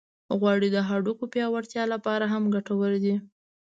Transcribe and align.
غوړې 0.39 0.69
د 0.73 0.77
هډوکو 0.87 1.23
پیاوړتیا 1.33 1.83
لپاره 1.93 2.25
هم 2.33 2.43
ګټورې 2.55 2.99
دي. 3.05 3.15